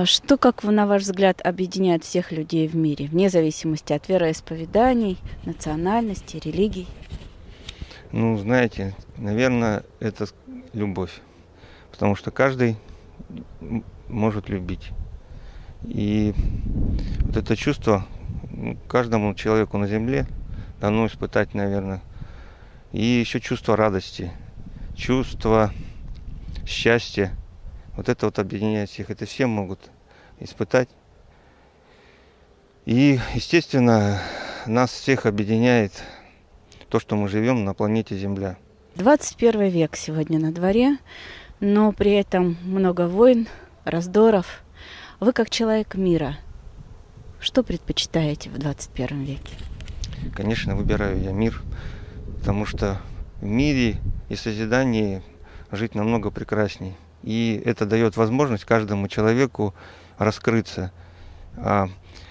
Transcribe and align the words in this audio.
А 0.00 0.06
что, 0.06 0.38
как 0.38 0.64
на 0.64 0.86
ваш 0.86 1.02
взгляд, 1.02 1.42
объединяет 1.44 2.04
всех 2.04 2.32
людей 2.32 2.66
в 2.66 2.74
мире, 2.74 3.04
вне 3.08 3.28
зависимости 3.28 3.92
от 3.92 4.08
вероисповеданий, 4.08 5.18
национальности, 5.44 6.40
религий? 6.42 6.88
Ну, 8.10 8.38
знаете, 8.38 8.96
наверное, 9.18 9.82
это 9.98 10.24
любовь. 10.72 11.20
Потому 11.90 12.16
что 12.16 12.30
каждый 12.30 12.78
может 14.08 14.48
любить. 14.48 14.88
И 15.84 16.32
вот 17.20 17.36
это 17.36 17.54
чувство 17.54 18.06
каждому 18.88 19.34
человеку 19.34 19.76
на 19.76 19.86
земле 19.86 20.26
дано 20.80 21.08
испытать, 21.08 21.52
наверное. 21.52 22.00
И 22.92 23.04
еще 23.04 23.38
чувство 23.38 23.76
радости, 23.76 24.32
чувство 24.96 25.74
счастья. 26.66 27.32
Вот 27.96 28.08
это 28.08 28.24
вот 28.24 28.38
объединяет 28.38 28.88
всех. 28.88 29.10
Это 29.10 29.26
все 29.26 29.46
могут 29.46 29.90
испытать. 30.40 30.88
И, 32.86 33.20
естественно, 33.34 34.20
нас 34.66 34.90
всех 34.90 35.26
объединяет 35.26 35.92
то, 36.88 36.98
что 36.98 37.16
мы 37.16 37.28
живем 37.28 37.64
на 37.64 37.74
планете 37.74 38.16
Земля. 38.16 38.56
21 38.96 39.68
век 39.68 39.96
сегодня 39.96 40.38
на 40.40 40.52
дворе, 40.52 40.98
но 41.60 41.92
при 41.92 42.12
этом 42.12 42.56
много 42.64 43.06
войн, 43.06 43.46
раздоров. 43.84 44.62
Вы 45.20 45.32
как 45.32 45.50
человек 45.50 45.94
мира, 45.94 46.36
что 47.38 47.62
предпочитаете 47.62 48.50
в 48.50 48.58
21 48.58 49.24
веке? 49.24 49.54
Конечно, 50.34 50.74
выбираю 50.74 51.20
я 51.20 51.32
мир, 51.32 51.62
потому 52.38 52.66
что 52.66 53.00
в 53.40 53.44
мире 53.44 53.98
и 54.28 54.36
созидании 54.36 55.22
жить 55.70 55.94
намного 55.94 56.30
прекрасней. 56.30 56.96
И 57.22 57.60
это 57.64 57.86
дает 57.86 58.16
возможность 58.16 58.64
каждому 58.64 59.08
человеку 59.08 59.74
раскрыться. 60.18 60.92
А 61.56 61.88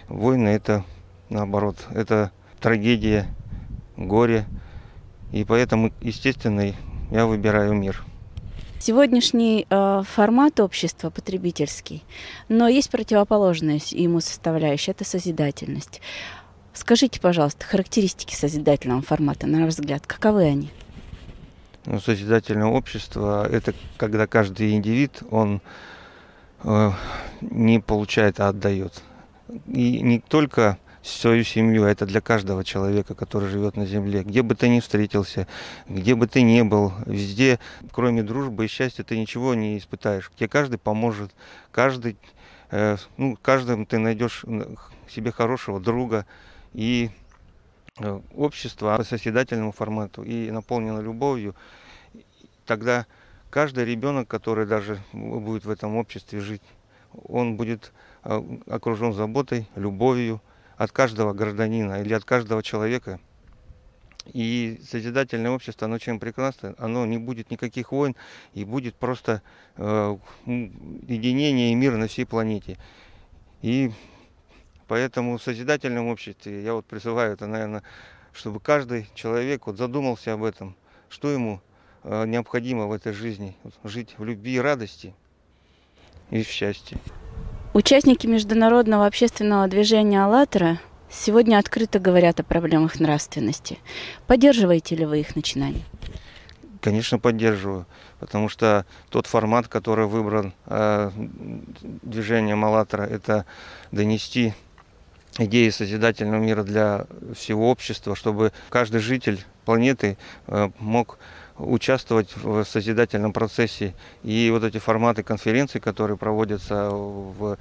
войны 0.07 0.49
это 0.49 0.83
наоборот, 1.29 1.77
это 1.91 2.31
трагедия, 2.59 3.27
горе. 3.97 4.45
И 5.31 5.43
поэтому, 5.43 5.91
естественно, 6.01 6.73
я 7.11 7.25
выбираю 7.25 7.73
мир. 7.73 8.03
Сегодняшний 8.79 9.67
э, 9.69 10.03
формат 10.07 10.59
общества 10.61 11.09
потребительский, 11.09 12.01
но 12.47 12.69
есть 12.69 12.89
противоположная 12.89 13.81
ему 13.91 14.21
составляющая, 14.21 14.91
это 14.91 15.03
созидательность. 15.03 16.01
Скажите, 16.73 17.19
пожалуйста, 17.19 17.65
характеристики 17.65 18.35
созидательного 18.35 19.01
формата, 19.01 19.47
на 19.47 19.65
ваш 19.65 19.73
взгляд, 19.73 20.07
каковы 20.07 20.43
они? 20.43 20.71
Ну, 21.85 21.99
созидательное 21.99 22.67
общество– 22.67 23.47
это 23.51 23.73
когда 23.97 24.27
каждый 24.27 24.71
индивид, 24.71 25.23
он 25.31 25.61
э, 26.63 26.91
не 27.41 27.79
получает, 27.79 28.39
а 28.39 28.49
отдает. 28.49 29.01
И 29.67 30.01
не 30.01 30.19
только 30.19 30.77
свою 31.01 31.43
семью. 31.43 31.85
Это 31.85 32.05
для 32.05 32.21
каждого 32.21 32.63
человека, 32.63 33.15
который 33.15 33.49
живет 33.49 33.77
на 33.77 33.85
земле. 33.85 34.23
Где 34.23 34.41
бы 34.41 34.55
ты 34.55 34.69
ни 34.69 34.79
встретился, 34.79 35.47
где 35.87 36.15
бы 36.15 36.27
ты 36.27 36.41
ни 36.41 36.61
был, 36.61 36.93
везде, 37.05 37.59
кроме 37.91 38.23
дружбы 38.23 38.65
и 38.65 38.67
счастья, 38.67 39.03
ты 39.03 39.17
ничего 39.17 39.53
не 39.53 39.77
испытаешь. 39.77 40.31
Где 40.35 40.47
каждый 40.47 40.77
поможет, 40.77 41.31
каждый, 41.71 42.17
э, 42.71 42.97
ну, 43.17 43.37
каждым 43.41 43.85
ты 43.85 43.97
найдешь 43.97 44.45
себе 45.09 45.31
хорошего 45.31 45.79
друга 45.79 46.25
и 46.73 47.09
общество 48.35 48.97
по 48.97 49.03
созидательному 49.03 49.71
формату 49.71 50.23
и 50.23 50.51
наполнено 50.51 50.99
любовью. 50.99 51.55
Тогда 52.65 53.05
каждый 53.49 53.85
ребенок, 53.85 54.27
который 54.27 54.65
даже 54.65 54.99
будет 55.13 55.65
в 55.65 55.69
этом 55.69 55.95
обществе 55.95 56.39
жить, 56.39 56.61
он 57.27 57.57
будет 57.57 57.91
э, 58.23 58.41
окружен 58.67 59.13
заботой, 59.13 59.67
любовью, 59.75 60.41
от 60.79 60.93
каждого 60.93 61.33
гражданина 61.33 62.01
или 62.01 62.13
от 62.13 62.23
каждого 62.23 62.63
человека. 62.63 63.19
И 64.31 64.79
созидательное 64.89 65.51
общество, 65.51 65.85
оно 65.85 65.97
чем 65.97 66.19
прекрасно, 66.19 66.73
оно 66.77 67.05
не 67.05 67.17
будет 67.17 67.51
никаких 67.51 67.91
войн 67.91 68.15
и 68.53 68.63
будет 68.63 68.95
просто 68.95 69.41
э, 69.75 70.17
единение 70.45 71.73
и 71.73 71.75
мир 71.75 71.97
на 71.97 72.07
всей 72.07 72.25
планете. 72.25 72.77
И 73.61 73.91
поэтому 74.89 75.37
в 75.37 75.43
созидательном 75.43 76.07
обществе 76.07 76.61
я 76.61 76.73
вот 76.73 76.85
призываю 76.85 77.33
это, 77.33 77.45
наверное, 77.45 77.83
чтобы 78.33 78.59
каждый 78.59 79.07
человек 79.13 79.67
вот 79.67 79.77
задумался 79.77 80.33
об 80.33 80.43
этом, 80.43 80.75
что 81.09 81.29
ему 81.29 81.61
э, 82.03 82.25
необходимо 82.25 82.87
в 82.87 82.91
этой 82.91 83.13
жизни, 83.13 83.55
жить 83.83 84.15
в 84.17 84.25
любви 84.25 84.55
и 84.55 84.59
радости 84.59 85.13
и 86.31 86.43
в 86.43 86.47
счастье. 86.47 86.97
Участники 87.73 88.25
международного 88.25 89.05
общественного 89.05 89.67
движения 89.67 90.23
«АЛЛАТРА» 90.23 90.79
сегодня 91.09 91.59
открыто 91.59 91.99
говорят 91.99 92.39
о 92.39 92.43
проблемах 92.43 92.99
нравственности. 92.99 93.77
Поддерживаете 94.25 94.95
ли 94.95 95.05
вы 95.05 95.19
их 95.19 95.35
начинания? 95.35 95.83
Конечно, 96.81 97.19
поддерживаю, 97.19 97.85
потому 98.19 98.49
что 98.49 98.85
тот 99.09 99.27
формат, 99.27 99.67
который 99.67 100.07
выбран 100.07 100.53
э, 100.65 101.11
движением 101.81 102.65
«АЛЛАТРА», 102.65 103.03
это 103.03 103.45
донести 103.91 104.53
идеи 105.39 105.69
созидательного 105.69 106.41
мира 106.41 106.63
для 106.63 107.05
всего 107.33 107.71
общества, 107.71 108.15
чтобы 108.15 108.51
каждый 108.69 108.99
житель 108.99 109.43
планеты 109.65 110.17
э, 110.47 110.69
мог 110.79 111.17
участвовать 111.57 112.35
в 112.35 112.63
созидательном 112.63 113.33
процессе. 113.33 113.93
И 114.23 114.49
вот 114.51 114.63
эти 114.63 114.77
форматы 114.77 115.23
конференций, 115.23 115.81
которые 115.81 116.17
проводятся 116.17 116.89
в 116.89 117.57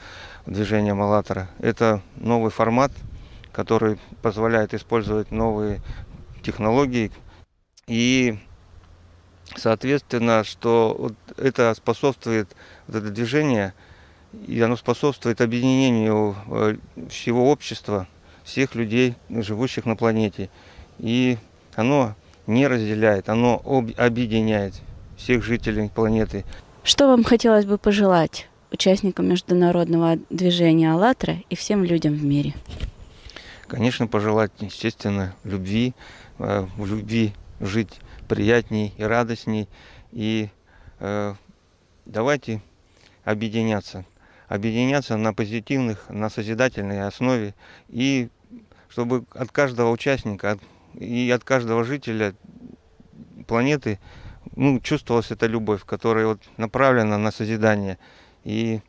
движении 0.46 0.92
Малатора, 0.92 1.48
это 1.58 2.00
новый 2.16 2.50
формат, 2.50 2.92
который 3.52 3.98
позволяет 4.22 4.74
использовать 4.74 5.30
новые 5.30 5.80
технологии. 6.42 7.10
И, 7.86 8.38
соответственно, 9.56 10.44
что 10.44 11.12
это 11.36 11.74
способствует, 11.74 12.48
вот 12.86 12.96
это 12.96 13.10
движение, 13.10 13.74
и 14.46 14.60
оно 14.60 14.76
способствует 14.76 15.40
объединению 15.40 16.36
э, 16.48 16.76
всего 17.10 17.50
общества, 17.50 18.06
всех 18.44 18.74
людей, 18.74 19.14
живущих 19.28 19.84
на 19.86 19.96
планете. 19.96 20.50
И 20.98 21.38
оно 21.74 22.14
не 22.46 22.66
разделяет, 22.66 23.28
оно 23.28 23.62
объединяет 23.96 24.74
всех 25.16 25.44
жителей 25.44 25.90
планеты. 25.94 26.44
Что 26.82 27.06
вам 27.06 27.24
хотелось 27.24 27.66
бы 27.66 27.78
пожелать 27.78 28.48
участникам 28.70 29.28
международного 29.28 30.18
движения 30.30 30.92
«АЛЛАТРА» 30.92 31.38
и 31.48 31.54
всем 31.56 31.84
людям 31.84 32.14
в 32.14 32.24
мире? 32.24 32.54
Конечно, 33.66 34.06
пожелать, 34.06 34.52
естественно, 34.60 35.34
любви, 35.44 35.94
э, 36.38 36.66
в 36.76 36.86
любви 36.86 37.34
жить 37.60 38.00
приятней 38.28 38.94
и 38.96 39.02
радостней. 39.02 39.68
И 40.12 40.48
э, 41.00 41.34
давайте 42.06 42.62
объединяться. 43.24 44.04
Объединяться 44.48 45.16
на 45.16 45.34
позитивных, 45.34 46.08
на 46.08 46.30
созидательной 46.30 47.06
основе. 47.06 47.54
И 47.88 48.28
чтобы 48.88 49.24
от 49.34 49.52
каждого 49.52 49.90
участника, 49.90 50.58
и 50.94 51.30
от 51.30 51.44
каждого 51.44 51.84
жителя 51.84 52.34
планеты 53.46 53.98
ну, 54.56 54.80
чувствовалась 54.80 55.30
эта 55.30 55.46
любовь, 55.46 55.84
которая 55.84 56.26
вот 56.26 56.42
направлена 56.56 57.18
на 57.18 57.30
созидание. 57.30 57.98
И, 58.44 58.80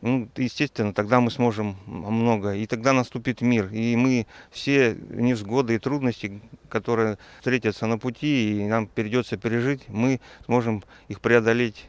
ну, 0.00 0.28
естественно, 0.36 0.92
тогда 0.92 1.20
мы 1.20 1.30
сможем 1.30 1.76
много, 1.86 2.54
и 2.54 2.66
тогда 2.66 2.92
наступит 2.92 3.42
мир. 3.42 3.68
И 3.72 3.94
мы 3.96 4.26
все 4.50 4.94
невзгоды 5.10 5.74
и 5.74 5.78
трудности, 5.78 6.40
которые 6.68 7.18
встретятся 7.38 7.86
на 7.86 7.98
пути, 7.98 8.60
и 8.60 8.66
нам 8.66 8.86
придется 8.86 9.36
пережить, 9.36 9.88
мы 9.88 10.20
сможем 10.46 10.82
их 11.08 11.20
преодолеть 11.20 11.88